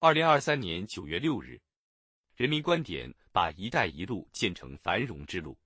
[0.00, 1.60] 二零二三年九月六日，
[2.36, 5.58] 人民观点把“一带一路”建成繁荣之路，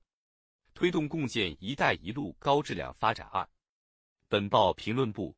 [0.72, 3.28] 推动共建“一带一路”高质量发展。
[3.30, 3.46] 二，
[4.28, 5.36] 本报评论部，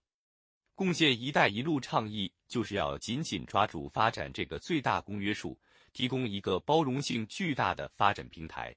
[0.77, 5.59] 共建“一带一路”倡议就是要紧紧抓住发展这个最大公约数，
[5.93, 8.73] 提供一个包容性巨大的发展平台，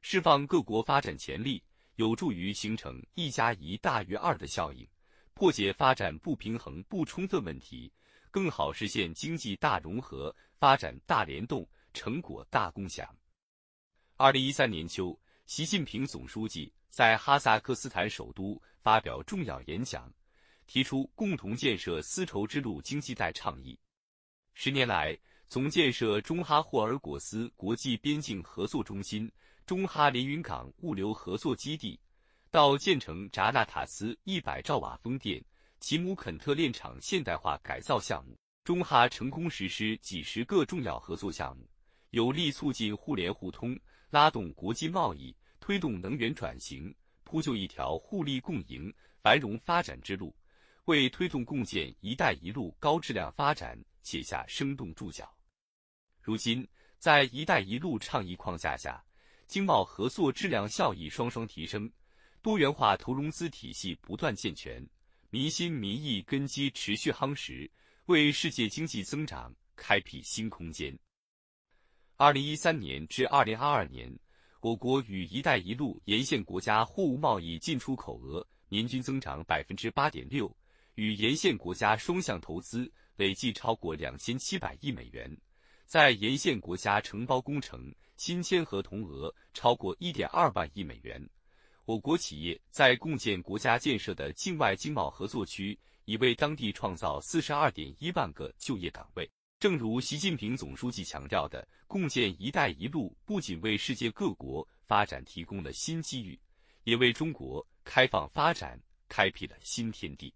[0.00, 1.62] 释放各国发展潜力，
[1.96, 4.88] 有助于形成“一加一大于二”的效应，
[5.34, 7.92] 破解发展不平衡不充分问题。
[8.34, 13.08] 更好实现经济大融合、发展大联动、成果大共享。
[14.16, 15.16] 二零一三年秋，
[15.46, 20.12] 习近平总书记在哈萨克斯坦首都发表重要演讲，
[20.66, 23.78] 提出共同建设丝绸之路经济带倡议。
[24.54, 29.30] 十年来，从建设中哈霍尔果斯国际边境合作中心、
[29.64, 32.00] 中哈连云港物流合作基地，
[32.50, 35.40] 到建成扎纳塔斯一百兆瓦风电。
[35.84, 41.68] 吉姆肯特炼厂现代化改造项目，中哈成功实施几十个重要合作项目，
[42.08, 46.90] 有力促进互联互通，拉动国际贸易，推动能源转型，
[47.22, 50.34] 铺就一条互利共赢、繁荣发展之路，
[50.86, 55.30] 为推动共建“一带一路”高质量发展写下生动注脚。
[56.22, 56.66] 如今，
[56.98, 59.04] 在“一带一路”倡议框架下，
[59.46, 61.92] 经贸合作质量效益双双提升，
[62.40, 64.82] 多元化投融资体系不断健全。
[65.34, 67.68] 民心民意根基持续夯实，
[68.04, 70.96] 为世界经济增长开辟新空间。
[72.14, 74.16] 二零一三年至二零二二年，
[74.60, 80.56] 我国与“一带一路”沿线国家货物贸易进出口额年均增长百分之八点六，
[80.94, 85.36] 与沿线国家双向投资累计超过两千七百亿美元，
[85.84, 91.28] 在沿线国家承包工程新签合同额超过一点二万亿美元。
[91.86, 99.30] 我国企业在共建国家建设的境外经贸合作区，已为当地创造四十二点一万个就业岗位。
[99.60, 106.38] 正如习近平总书记强调的，共建“一带一路”不仅为世界各国发展提供了新机遇，
[106.84, 110.32] 也为中国开放发展开辟了新天地。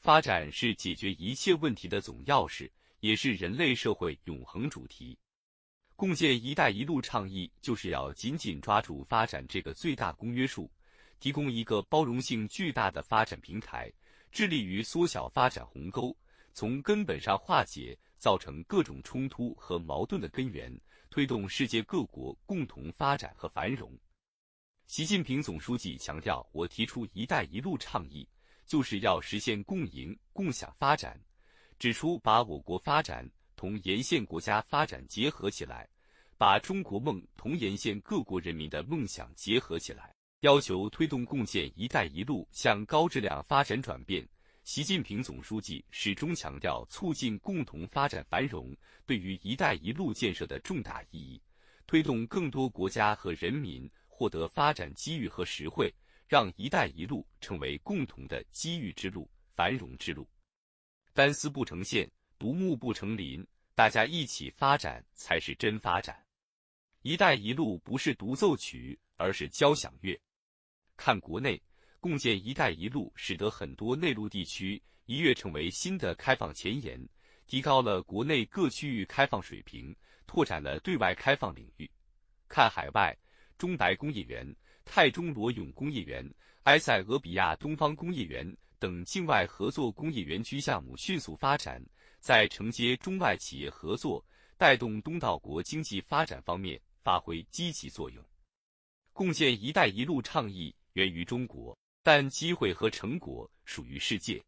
[0.00, 2.68] 发展是解决一切问题的总钥匙，
[2.98, 5.16] 也是人类社会永恒主题。
[5.96, 10.70] 共建“一带一路”倡议就是要紧紧抓住发展这个最大公约数，
[11.18, 13.90] 提供一个包容性巨大的发展平台，
[14.30, 16.14] 致力于缩小发展鸿沟，
[16.52, 20.70] 从根本上化解造成各种冲突和矛盾的根源，
[21.08, 23.90] 推动世界各国共同发展和繁荣。
[24.86, 28.28] 习近平总书记强调，我提出“一带一路”倡议，
[28.66, 31.18] 就是要实现共赢共享发展，
[31.78, 33.26] 指出把我国发展。
[33.56, 35.88] 同沿线国家发展结合起来，
[36.36, 44.28] 把中国梦同沿线各国人民的梦想结合起来，要求推动共建“一带一路”向高质量发展转变。
[44.62, 51.40] 习近平总书记始终强调促进共同发展繁荣对于“一带一路”建设的重大意义，
[51.86, 55.90] 推动更多国家和人民获得发展机遇和实惠，
[56.28, 60.28] 让“一带一路”成为共同的机遇之路、繁荣之路。
[61.14, 62.06] 单丝不成线。
[62.38, 66.22] 独木不成林，大家一起发展才是真发展。
[67.02, 70.18] “一带一路”不是独奏曲，而是交响乐。
[70.96, 71.60] 看国内，
[72.00, 77.00] 共建“一带一路”使得很多内陆地区一跃成为新的开放前沿，
[77.46, 79.94] 提高了国内各区域开放水平，
[80.26, 81.90] 拓展了对外开放领域。
[82.48, 83.16] 看海外，
[83.56, 84.46] 中白工业园、
[84.84, 86.28] 泰中罗永工业园、
[86.64, 91.82] 埃塞俄比亚东方工业园等境外合作工业园区项目迅速发展。
[92.20, 94.24] 在承接中外企业合作、
[94.56, 98.24] 带动东道国经济发展方面发挥积极作用。
[99.12, 104.42] 共建“一带一路”倡议源于中国，但机会和成果属于世界。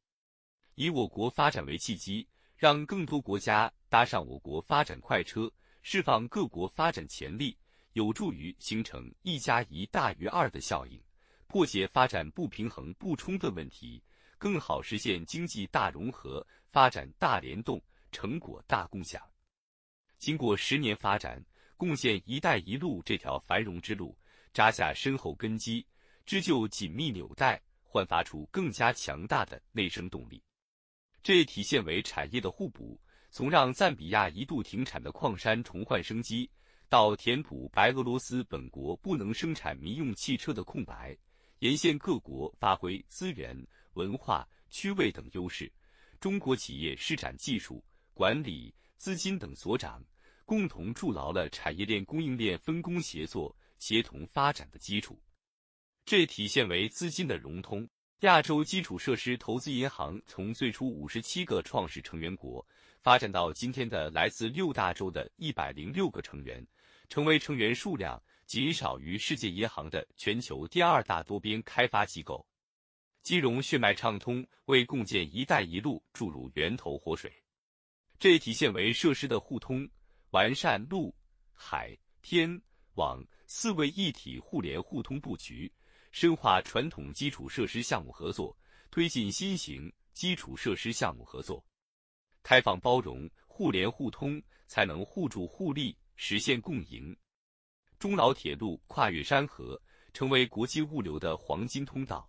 [0.75, 5.51] 以我国发展为契机，让更多国家搭上我国发展快车，
[5.83, 7.57] 释放各国发展潜力，
[7.95, 11.01] 有助于形成“一加一大于二”的效应，
[11.47, 14.03] 破解发展不平衡不充分问题。
[14.37, 17.83] 更好实现经济大融合、发展大联动、
[18.13, 19.23] 成果大共享。
[20.19, 21.45] 经过十年发展，
[21.77, 24.17] 共建“一带一路”这条繁荣之路
[24.53, 25.87] 扎下深厚根基，
[26.27, 30.43] 织就紧密纽带，焕发出更加强大的内生动力。
[31.23, 33.01] 这也体现为产业的互补，
[33.31, 36.51] 从让赞比亚一度停产的矿山重焕生机，
[36.89, 41.17] 到填补白俄罗斯本国不能生产民用汽车的空白，
[41.61, 43.57] 沿线各国发挥资源。
[43.95, 45.71] 文化、区位等优势，
[46.21, 50.05] 中国企业施展技术、管理、资金等所长，
[50.45, 55.21] 共同筑牢了产业链供应链分工协作、协同发展的基础。
[56.05, 57.89] 这体现为资金的融通、
[58.21, 62.67] 亚洲基础设施投资银行从最初五十七个创始成员国，
[63.01, 66.67] 发展到今天的来自六大洲的一百零六个成员，
[67.09, 72.45] 成为成员数量仅少于世界银行的全球第二大多边开发机构，
[73.29, 77.31] 金融血脉畅通，为共建“一带一路”注入源头活水。
[78.19, 79.87] 这体现为设施的互通，
[80.31, 81.15] 完善陆、
[81.53, 82.59] 海、天、
[82.95, 85.71] 网四位一体互联互通布局。
[86.11, 88.57] 深化传统基础设施项目合作，
[88.91, 91.63] 推进新型基础设施项目合作，
[92.43, 97.15] 开放包容、互联互通，才能互助互利，实现共赢。
[97.99, 99.79] 中老铁路跨越山河，
[100.15, 102.27] 成为国际物流的黄金通道；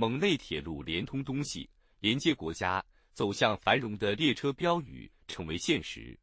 [0.00, 1.68] 蒙内铁路连通东西，
[1.98, 2.82] 连接国家，
[3.12, 6.16] 走向繁荣的列车标语成为现实；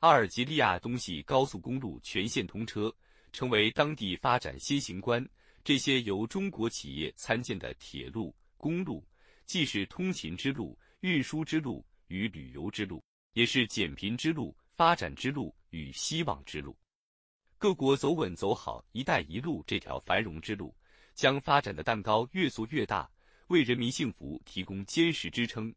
[0.00, 2.94] 阿尔及利亚东西高速公路全线通车，
[3.32, 5.26] 成为当地发展先行官。
[5.64, 9.02] 这些由中国企业参建的铁路、公路，
[9.46, 13.02] 既是通勤之路、运输之路与旅游之路，
[13.32, 16.76] 也是减贫之路、发展之路与希望之路。
[17.56, 20.76] 各国走稳走好“一带一路”这条繁荣之路，
[21.20, 23.06] 将发展的蛋糕越做越大，
[23.48, 25.70] 为人民幸福提供坚实支撑，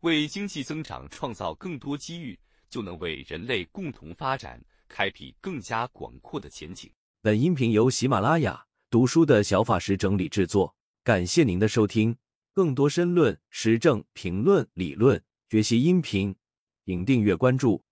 [0.00, 2.38] 为经济增长创造更多机遇，
[2.68, 6.92] 就能为人类共同发展开辟更加广阔的前景。
[7.22, 8.62] 本音频由喜马拉雅。
[8.90, 12.14] 读书的小法师整理制作，感谢您的收听。
[12.52, 16.36] 更多深论、时政评论、理论学习音频，
[16.84, 17.83] 请订阅关注。